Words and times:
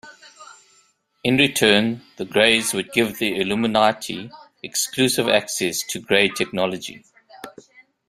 In 1.23 1.37
return 1.37 2.01
the 2.17 2.25
Greys 2.25 2.73
would 2.73 2.91
give 2.91 3.19
the 3.19 3.39
Illuminati 3.39 4.31
exclusive 4.63 5.29
access 5.29 5.83
to 5.83 5.99
Grey 5.99 6.27
technology. 6.27 7.03